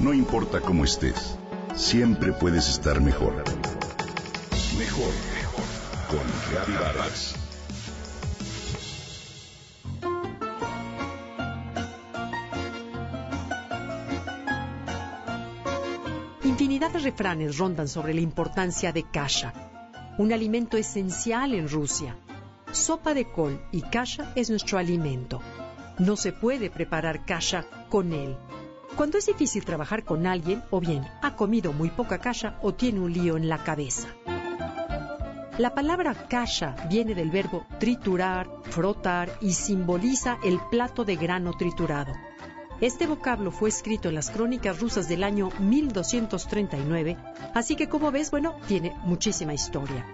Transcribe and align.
No 0.00 0.14
importa 0.14 0.62
cómo 0.62 0.84
estés, 0.84 1.36
siempre 1.74 2.32
puedes 2.32 2.70
estar 2.70 3.02
mejor. 3.02 3.34
Mejor, 4.78 5.12
mejor. 5.34 5.64
Con 6.08 6.74
Vargas. 6.74 7.34
Infinidad 16.44 16.92
de 16.92 16.98
refranes 17.00 17.58
rondan 17.58 17.86
sobre 17.86 18.14
la 18.14 18.22
importancia 18.22 18.92
de 18.92 19.02
kasha, 19.02 19.52
un 20.16 20.32
alimento 20.32 20.78
esencial 20.78 21.52
en 21.52 21.68
Rusia. 21.68 22.16
Sopa 22.72 23.12
de 23.12 23.30
col 23.30 23.60
y 23.70 23.82
kasha 23.82 24.32
es 24.34 24.48
nuestro 24.48 24.78
alimento. 24.78 25.42
No 25.98 26.16
se 26.16 26.32
puede 26.32 26.70
preparar 26.70 27.26
kasha 27.26 27.66
con 27.90 28.14
él. 28.14 28.34
Cuando 28.96 29.18
es 29.18 29.26
difícil 29.26 29.64
trabajar 29.64 30.04
con 30.04 30.26
alguien, 30.26 30.62
o 30.70 30.80
bien 30.80 31.06
ha 31.22 31.36
comido 31.36 31.72
muy 31.72 31.90
poca 31.90 32.18
kasha 32.18 32.58
o 32.62 32.74
tiene 32.74 33.00
un 33.00 33.12
lío 33.12 33.36
en 33.36 33.48
la 33.48 33.62
cabeza. 33.62 34.08
La 35.58 35.74
palabra 35.74 36.14
kasha 36.14 36.74
viene 36.88 37.14
del 37.14 37.30
verbo 37.30 37.66
triturar, 37.78 38.48
frotar 38.64 39.30
y 39.40 39.52
simboliza 39.52 40.38
el 40.42 40.58
plato 40.70 41.04
de 41.04 41.16
grano 41.16 41.52
triturado. 41.52 42.12
Este 42.80 43.06
vocablo 43.06 43.50
fue 43.50 43.68
escrito 43.68 44.08
en 44.08 44.14
las 44.14 44.30
crónicas 44.30 44.80
rusas 44.80 45.06
del 45.06 45.22
año 45.22 45.50
1239, 45.58 47.16
así 47.54 47.76
que 47.76 47.90
como 47.90 48.10
ves, 48.10 48.30
bueno, 48.30 48.56
tiene 48.66 48.96
muchísima 49.04 49.52
historia. 49.52 50.06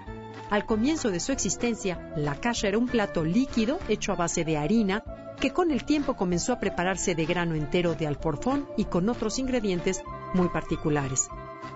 Al 0.51 0.67
comienzo 0.67 1.11
de 1.11 1.21
su 1.21 1.33
existencia, 1.33 2.13
la 2.17 2.35
kasha 2.35 2.69
era 2.69 2.79
un 2.79 2.87
plato 2.87 3.25
líquido 3.25 3.79
hecho 3.89 4.13
a 4.13 4.17
base 4.17 4.45
de 4.45 4.57
harina 4.57 5.03
que 5.41 5.53
con 5.53 5.71
el 5.71 5.85
tiempo 5.85 6.17
comenzó 6.17 6.53
a 6.53 6.61
prepararse 6.61 7.15
de 7.15 7.27
grano 7.27 7.55
entero 7.55 7.95
de 7.95 8.07
alforfón 8.07 8.69
y 8.77 8.87
con 8.87 9.09
otros 9.09 9.39
ingredientes 9.39 10.03
muy 10.35 10.49
particulares. 10.49 11.29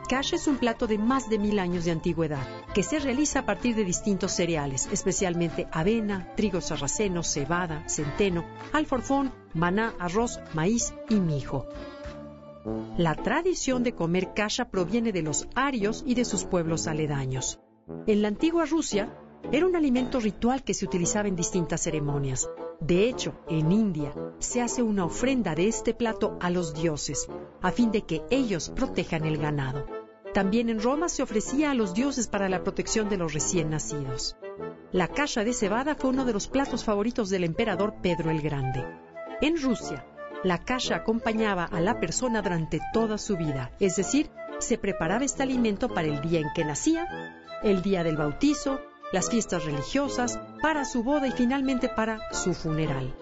Kasha 0.09 0.37
es 0.37 0.47
un 0.49 0.57
plato 0.57 0.87
de 0.87 0.99
más 0.99 1.29
de 1.29 1.39
mil 1.39 1.59
años 1.59 1.85
de 1.85 1.93
antigüedad, 1.93 2.45
que 2.75 2.83
se 2.83 2.99
realiza 2.99 3.41
a 3.41 3.47
partir 3.47 3.77
de 3.77 3.85
distintos 3.85 4.33
cereales, 4.33 4.89
especialmente 4.91 5.69
avena, 5.71 6.33
trigo 6.35 6.61
sarraceno, 6.61 7.23
cebada, 7.23 7.89
centeno, 7.89 8.45
alforfón, 8.73 9.33
maná, 9.55 9.95
arroz, 10.01 10.41
maíz 10.53 10.93
y 11.09 11.15
mijo. 11.15 11.69
La 12.97 13.15
tradición 13.15 13.85
de 13.85 13.95
comer 13.95 14.35
kasha 14.35 14.69
proviene 14.69 15.13
de 15.13 15.23
los 15.23 15.47
arios 15.55 16.03
y 16.07 16.15
de 16.15 16.25
sus 16.25 16.45
pueblos 16.45 16.87
aledaños. 16.89 17.61
En 18.07 18.23
la 18.23 18.29
antigua 18.29 18.67
Rusia, 18.67 19.17
era 19.53 19.67
un 19.67 19.77
alimento 19.77 20.21
ritual 20.21 20.63
que 20.63 20.75
se 20.75 20.85
utilizaba 20.85 21.29
en 21.29 21.37
distintas 21.37 21.83
ceremonias. 21.83 22.49
De 22.81 23.09
hecho, 23.09 23.35
en 23.49 23.73
India 23.73 24.15
se 24.39 24.63
hace 24.63 24.83
una 24.83 25.05
ofrenda 25.05 25.55
de 25.55 25.69
este 25.69 25.93
plato 25.93 26.39
a 26.41 26.49
los 26.49 26.73
dioses, 26.73 27.29
a 27.61 27.71
fin 27.71 27.93
de 27.93 28.03
que 28.03 28.23
ellos 28.31 28.71
protejan 28.75 29.25
el 29.27 29.37
ganado. 29.37 29.87
También 30.33 30.71
en 30.71 30.81
Roma 30.81 31.09
se 31.09 31.23
ofrecía 31.23 31.73
a 31.73 31.75
los 31.75 31.93
dioses 31.93 32.27
para 32.27 32.49
la 32.49 32.63
protección 32.63 33.09
de 33.11 33.19
los 33.19 33.35
recién 33.35 33.71
nacidos. 33.71 34.37
La 34.93 35.09
cacha 35.09 35.45
de 35.45 35.53
cebada 35.53 35.95
fue 35.95 36.11
uno 36.11 36.25
de 36.25 36.33
los 36.33 36.49
platos 36.49 36.83
favoritos 36.83 37.29
del 37.29 37.45
emperador 37.45 37.97
Pedro 38.01 38.31
el 38.31 38.41
Grande. 38.41 38.85
En 39.43 39.61
Rusia, 39.61 40.07
la 40.43 40.65
cacha 40.65 40.97
acompañaba 40.97 41.65
a 41.65 41.81
la 41.81 42.01
persona 42.01 42.41
durante 42.41 42.81
toda 42.95 43.19
su 43.19 43.37
vida, 43.37 43.73
es 43.79 43.97
decir, 43.97 44.31
se 44.59 44.79
preparaba 44.79 45.25
este 45.25 45.43
alimento 45.43 45.89
para 45.89 46.09
el 46.09 46.23
día 46.23 46.41
en 46.41 46.49
que 46.55 46.65
nacía, 46.65 47.07
el 47.63 47.83
día 47.83 48.05
del 48.05 48.17
bautizo, 48.17 48.81
las 49.13 49.31
fiestas 49.31 49.65
religiosas, 49.65 50.39
para 50.63 50.85
su 50.85 51.03
boda 51.03 51.27
y 51.27 51.33
finalmente 51.33 51.89
para 51.89 52.21
su 52.33 52.55
funeral. 52.55 53.15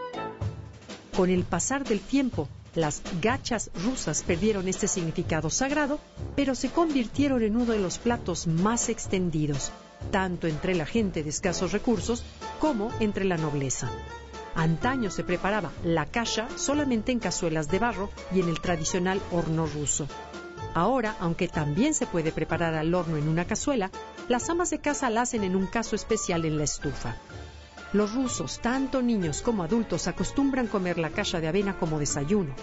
Con 1.16 1.30
el 1.30 1.44
pasar 1.44 1.84
del 1.84 2.00
tiempo, 2.00 2.48
las 2.74 3.02
gachas 3.20 3.70
rusas 3.84 4.22
perdieron 4.22 4.68
este 4.68 4.86
significado 4.86 5.50
sagrado, 5.50 5.98
pero 6.36 6.54
se 6.54 6.70
convirtieron 6.70 7.42
en 7.42 7.56
uno 7.56 7.72
de 7.72 7.80
los 7.80 7.98
platos 7.98 8.46
más 8.46 8.88
extendidos, 8.88 9.72
tanto 10.12 10.46
entre 10.46 10.74
la 10.74 10.86
gente 10.86 11.22
de 11.22 11.30
escasos 11.30 11.72
recursos 11.72 12.22
como 12.60 12.92
entre 13.00 13.24
la 13.24 13.36
nobleza. 13.36 13.90
Antaño 14.54 15.10
se 15.10 15.24
preparaba 15.24 15.72
la 15.84 16.06
kasha 16.06 16.48
solamente 16.56 17.12
en 17.12 17.20
cazuelas 17.20 17.68
de 17.68 17.78
barro 17.78 18.10
y 18.34 18.40
en 18.40 18.48
el 18.48 18.60
tradicional 18.60 19.20
horno 19.30 19.66
ruso. 19.66 20.06
Ahora, 20.74 21.16
aunque 21.20 21.48
también 21.48 21.94
se 21.94 22.06
puede 22.06 22.32
preparar 22.32 22.74
al 22.74 22.94
horno 22.94 23.16
en 23.16 23.28
una 23.28 23.46
cazuela, 23.46 23.90
las 24.28 24.50
amas 24.50 24.70
de 24.70 24.78
casa 24.78 25.08
la 25.10 25.22
hacen 25.22 25.42
en 25.42 25.56
un 25.56 25.66
caso 25.66 25.96
especial 25.96 26.44
en 26.44 26.58
la 26.58 26.64
estufa. 26.64 27.16
Los 27.94 28.14
rusos, 28.14 28.60
tanto 28.60 29.00
niños 29.00 29.40
como 29.40 29.62
adultos, 29.62 30.06
acostumbran 30.06 30.66
comer 30.66 30.98
la 30.98 31.10
cacha 31.10 31.40
de 31.40 31.48
avena 31.48 31.78
como 31.78 31.98
desayuno. 31.98 32.54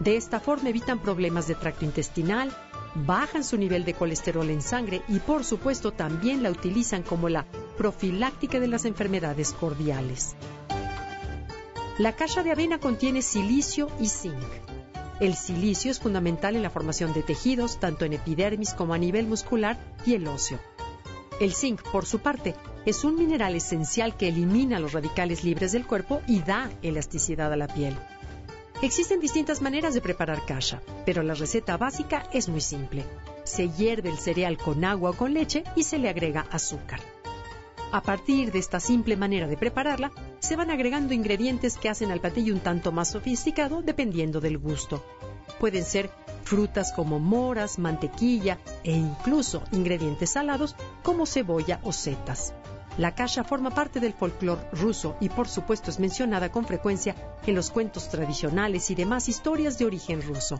De 0.00 0.16
esta 0.16 0.38
forma 0.38 0.68
evitan 0.68 0.98
problemas 0.98 1.48
de 1.48 1.54
tracto 1.54 1.86
intestinal, 1.86 2.54
bajan 2.94 3.42
su 3.42 3.56
nivel 3.56 3.86
de 3.86 3.94
colesterol 3.94 4.48
en 4.50 4.60
sangre 4.60 5.02
y 5.08 5.18
por 5.20 5.44
supuesto 5.44 5.92
también 5.92 6.42
la 6.42 6.50
utilizan 6.50 7.02
como 7.02 7.30
la 7.30 7.46
profiláctica 7.78 8.60
de 8.60 8.68
las 8.68 8.84
enfermedades 8.84 9.52
cordiales. 9.52 10.36
La 11.96 12.12
cacha 12.12 12.42
de 12.42 12.52
avena 12.52 12.78
contiene 12.78 13.22
silicio 13.22 13.88
y 13.98 14.08
zinc. 14.08 14.36
El 15.20 15.34
silicio 15.34 15.90
es 15.90 15.98
fundamental 15.98 16.54
en 16.54 16.62
la 16.62 16.70
formación 16.70 17.12
de 17.12 17.22
tejidos, 17.22 17.80
tanto 17.80 18.04
en 18.04 18.12
epidermis 18.12 18.74
como 18.74 18.94
a 18.94 18.98
nivel 18.98 19.26
muscular 19.26 19.78
y 20.06 20.14
el 20.14 20.28
óseo. 20.28 20.60
El 21.40 21.54
zinc, 21.54 21.82
por 21.82 22.04
su 22.04 22.18
parte, 22.18 22.54
es 22.84 23.04
un 23.04 23.14
mineral 23.14 23.54
esencial 23.54 24.16
que 24.16 24.28
elimina 24.28 24.80
los 24.80 24.92
radicales 24.92 25.44
libres 25.44 25.72
del 25.72 25.86
cuerpo 25.86 26.20
y 26.26 26.40
da 26.40 26.70
elasticidad 26.82 27.52
a 27.52 27.56
la 27.56 27.68
piel. 27.68 27.96
Existen 28.82 29.20
distintas 29.20 29.62
maneras 29.62 29.94
de 29.94 30.00
preparar 30.00 30.44
kasha, 30.46 30.82
pero 31.04 31.22
la 31.22 31.34
receta 31.34 31.76
básica 31.76 32.28
es 32.32 32.48
muy 32.48 32.60
simple. 32.60 33.04
Se 33.44 33.68
hierve 33.70 34.08
el 34.08 34.18
cereal 34.18 34.56
con 34.56 34.84
agua 34.84 35.10
o 35.10 35.16
con 35.16 35.32
leche 35.34 35.64
y 35.76 35.84
se 35.84 35.98
le 35.98 36.08
agrega 36.08 36.46
azúcar. 36.50 37.00
A 37.90 38.02
partir 38.02 38.52
de 38.52 38.58
esta 38.58 38.80
simple 38.80 39.16
manera 39.16 39.46
de 39.46 39.56
prepararla, 39.56 40.12
se 40.40 40.56
van 40.56 40.70
agregando 40.70 41.14
ingredientes 41.14 41.78
que 41.78 41.88
hacen 41.88 42.10
al 42.10 42.20
platillo 42.20 42.52
un 42.52 42.60
tanto 42.60 42.92
más 42.92 43.12
sofisticado 43.12 43.80
dependiendo 43.80 44.40
del 44.40 44.58
gusto. 44.58 45.04
Pueden 45.58 45.84
ser 45.84 46.10
frutas 46.48 46.92
como 46.92 47.20
moras, 47.20 47.78
mantequilla 47.78 48.58
e 48.82 48.92
incluso 48.92 49.62
ingredientes 49.70 50.30
salados 50.30 50.74
como 51.02 51.26
cebolla 51.26 51.78
o 51.82 51.92
setas. 51.92 52.54
La 52.96 53.14
kasha 53.14 53.44
forma 53.44 53.70
parte 53.70 54.00
del 54.00 54.14
folclore 54.14 54.62
ruso 54.72 55.14
y 55.20 55.28
por 55.28 55.46
supuesto 55.46 55.90
es 55.90 56.00
mencionada 56.00 56.50
con 56.50 56.64
frecuencia 56.64 57.14
en 57.46 57.54
los 57.54 57.70
cuentos 57.70 58.08
tradicionales 58.08 58.90
y 58.90 58.94
demás 58.94 59.28
historias 59.28 59.78
de 59.78 59.84
origen 59.84 60.22
ruso. 60.22 60.58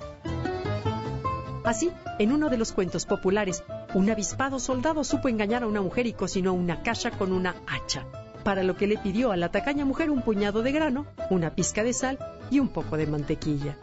Así, 1.64 1.90
en 2.18 2.32
uno 2.32 2.50
de 2.50 2.58
los 2.58 2.72
cuentos 2.72 3.06
populares, 3.06 3.64
un 3.94 4.10
avispado 4.10 4.60
soldado 4.60 5.04
supo 5.04 5.28
engañar 5.28 5.62
a 5.62 5.66
una 5.66 5.80
mujer 5.80 6.06
y 6.06 6.12
cocinó 6.12 6.52
una 6.52 6.82
kasha 6.82 7.10
con 7.10 7.32
una 7.32 7.56
hacha, 7.66 8.04
para 8.44 8.62
lo 8.62 8.76
que 8.76 8.86
le 8.86 8.98
pidió 8.98 9.32
a 9.32 9.36
la 9.36 9.50
tacaña 9.50 9.86
mujer 9.86 10.10
un 10.10 10.22
puñado 10.22 10.62
de 10.62 10.72
grano, 10.72 11.06
una 11.30 11.54
pizca 11.54 11.82
de 11.82 11.94
sal 11.94 12.18
y 12.50 12.60
un 12.60 12.68
poco 12.68 12.96
de 12.98 13.06
mantequilla. 13.06 13.76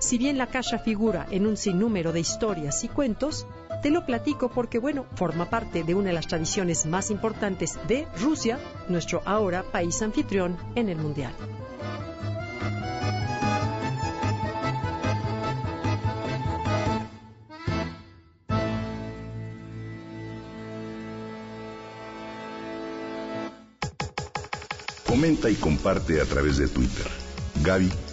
Si 0.00 0.16
bien 0.16 0.38
la 0.38 0.46
kasha 0.46 0.78
figura 0.78 1.26
en 1.30 1.46
un 1.46 1.58
sinnúmero 1.58 2.12
de 2.12 2.20
historias 2.20 2.82
y 2.84 2.88
cuentos, 2.88 3.46
te 3.82 3.90
lo 3.90 4.06
platico 4.06 4.50
porque, 4.50 4.78
bueno, 4.78 5.04
forma 5.14 5.50
parte 5.50 5.84
de 5.84 5.94
una 5.94 6.08
de 6.08 6.14
las 6.14 6.26
tradiciones 6.26 6.86
más 6.86 7.10
importantes 7.10 7.78
de 7.86 8.06
Rusia, 8.18 8.58
nuestro 8.88 9.20
ahora 9.26 9.62
país 9.62 10.00
anfitrión 10.00 10.56
en 10.74 10.88
el 10.88 10.96
Mundial. 10.96 11.34
Comenta 25.06 25.50
y 25.50 25.56
comparte 25.56 26.22
a 26.22 26.24
través 26.24 26.56
de 26.56 26.68
Twitter. 26.68 27.06